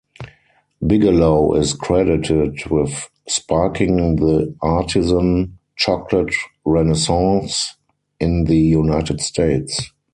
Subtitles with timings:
[0.83, 6.33] Bigelow is credited with "sparking the artisan chocolate
[6.65, 7.75] renaissance"
[8.19, 9.91] in the United States.